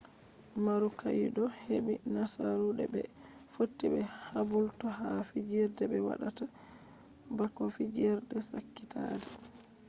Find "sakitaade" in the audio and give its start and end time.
8.49-9.27